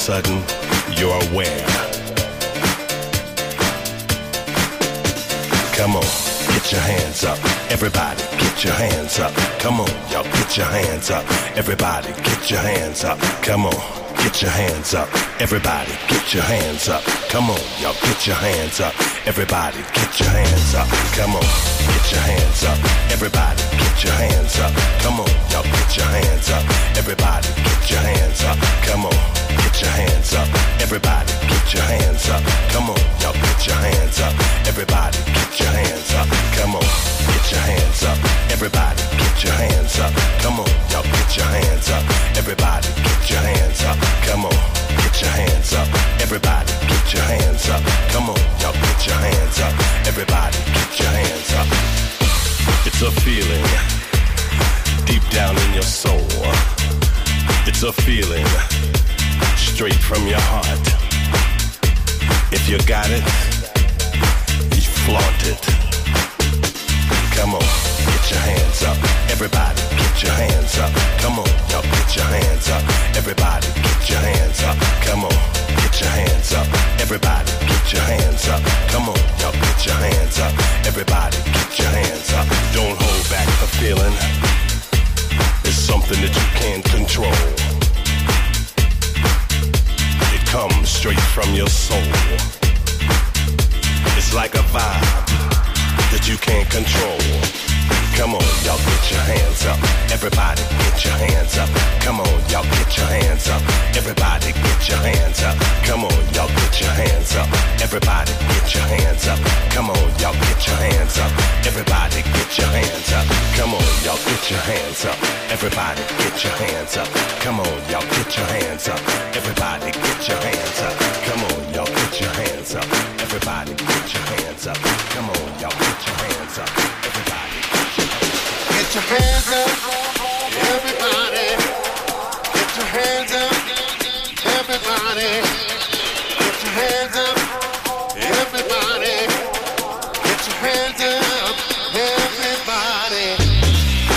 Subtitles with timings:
[0.00, 0.42] Sudden,
[0.96, 1.66] you're aware.
[5.76, 6.08] Come on,
[6.54, 7.38] get your hands up.
[7.70, 9.32] Everybody, get your hands up.
[9.60, 11.24] Come on, y'all, get your hands up.
[11.54, 13.18] Everybody, get your hands up.
[13.42, 14.00] Come on.
[14.24, 15.08] Get your hands up.
[15.40, 17.02] Everybody, get your hands up.
[17.30, 18.94] Come on, y'all, get your hands up.
[19.26, 20.88] Everybody, get your hands up.
[21.16, 21.48] Come on,
[21.92, 22.78] get your hands up.
[23.12, 24.72] Everybody, get your hands up.
[25.00, 26.64] Come on, y'all, get your hands up.
[26.96, 28.58] Everybody, get your hands up.
[28.84, 30.48] Come on, get your hands up.
[30.80, 32.42] Everybody, get your hands up.
[32.72, 34.34] Come on, y'all, get your hands up.
[34.66, 36.28] Everybody, get your hands up.
[36.56, 36.88] Come on,
[37.30, 38.18] get your hands up.
[38.50, 40.12] Everybody, get your hands up.
[40.42, 42.04] Come on, y'all, get your hands up.
[42.36, 43.96] Everybody, get your hands up.
[44.26, 44.58] Come on,
[45.02, 45.88] get your hands up.
[46.20, 47.82] Everybody, get your hands up.
[48.12, 49.72] Come on, y'all get your hands up.
[50.06, 51.68] Everybody, get your hands up.
[52.86, 53.64] It's a feeling
[55.06, 56.26] deep down in your soul.
[57.66, 58.19] It's a feeling
[60.10, 60.86] from your heart.
[62.52, 63.49] If you got it,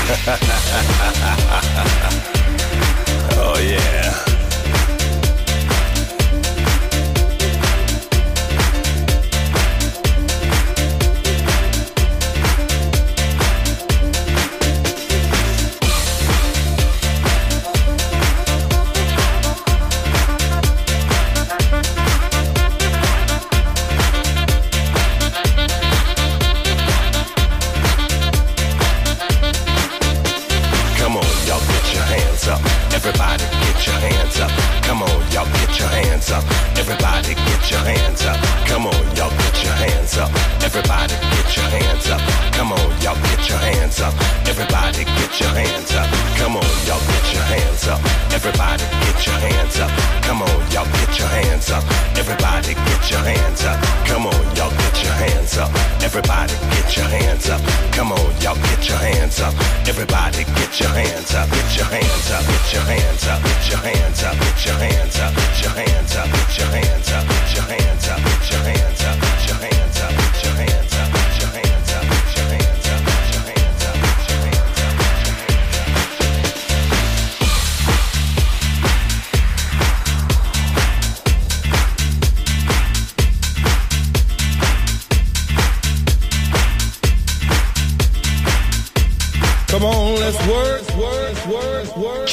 [3.40, 4.33] oh yeah.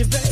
[0.00, 0.29] You bet.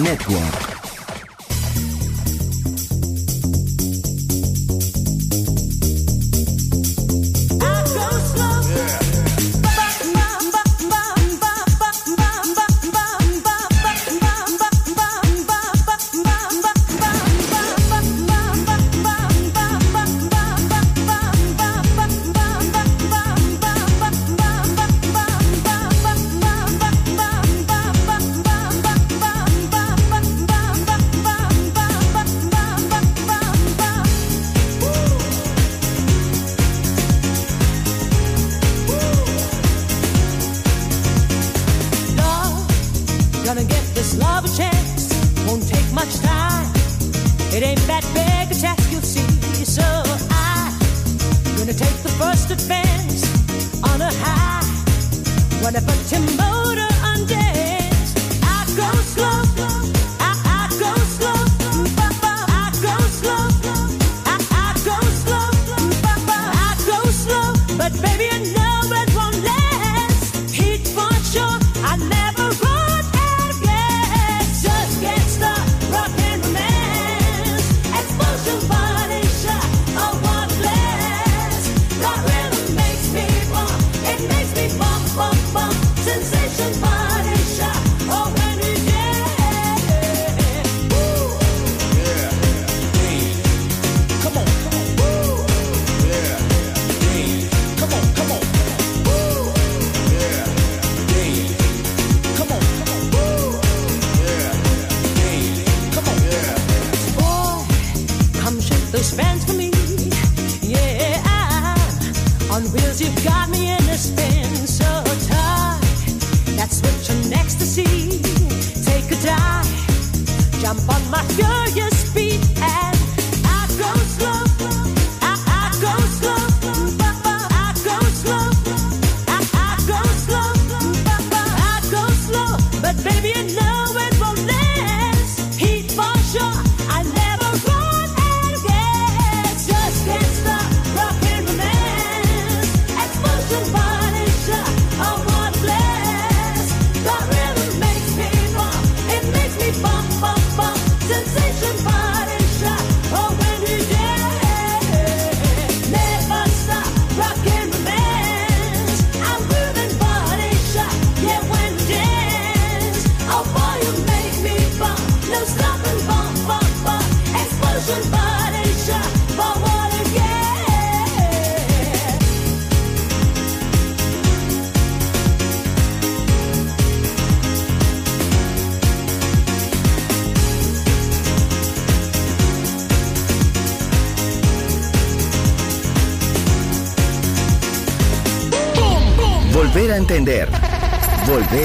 [0.00, 0.59] Network.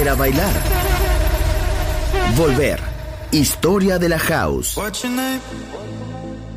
[0.05, 0.53] aprender a bailar.
[2.35, 2.79] Volver.
[3.31, 4.77] Historia de la house.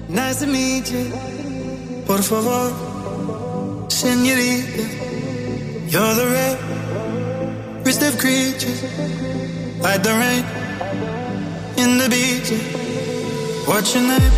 [0.08, 1.12] Nice to meet you.
[2.06, 2.72] Por favor,
[3.88, 4.82] señorita.
[5.90, 6.58] You're the red,
[7.84, 8.82] rarest of creatures.
[9.80, 10.44] Like the rain
[11.76, 12.52] in the beach.
[13.66, 14.32] What's your name?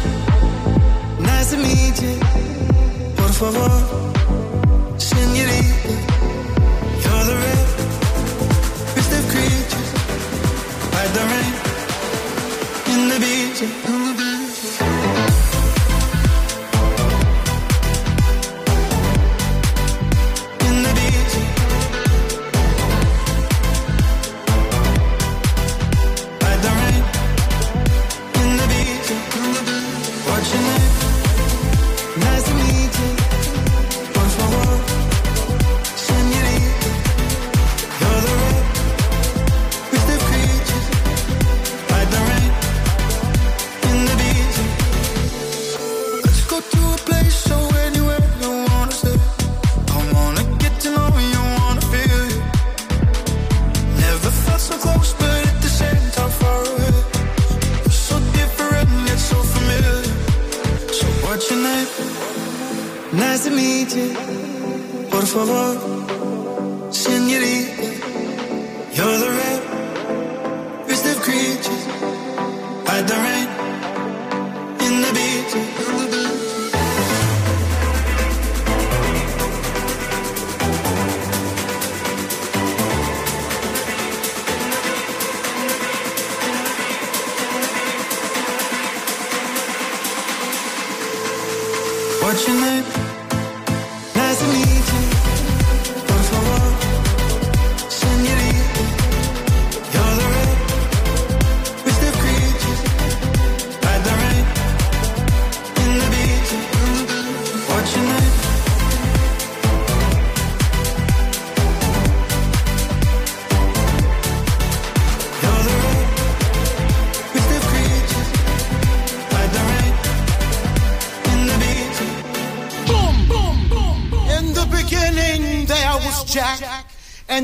[1.20, 2.18] Nice to meet you.
[3.16, 3.99] Por favor.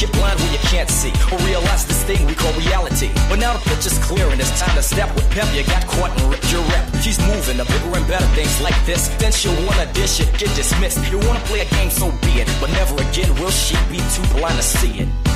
[0.00, 3.10] You blind when you can't see or realize this thing we call reality.
[3.28, 5.48] But now the picture's clear and it's time to step with pep.
[5.54, 6.84] You got caught and ripped your rep.
[7.00, 9.08] She's moving to bigger and better things like this.
[9.18, 11.00] Then she'll wanna dish it, get dismissed.
[11.10, 12.48] You wanna play a game, so be it.
[12.60, 15.35] But never again will she be too blind to see it.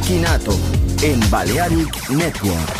[0.00, 0.58] Kinato
[1.02, 2.79] en Balearic Network.